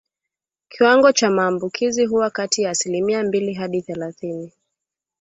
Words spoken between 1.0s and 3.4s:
cha maambukizi huwa kati ya asilimia